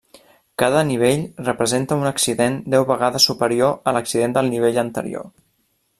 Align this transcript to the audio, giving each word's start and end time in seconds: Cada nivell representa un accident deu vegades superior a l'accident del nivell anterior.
Cada 0.61 0.79
nivell 0.91 1.21
representa 1.49 1.99
un 2.03 2.09
accident 2.11 2.57
deu 2.75 2.87
vegades 2.93 3.27
superior 3.33 3.77
a 3.93 3.95
l'accident 3.99 4.37
del 4.39 4.51
nivell 4.55 4.85
anterior. 4.89 5.33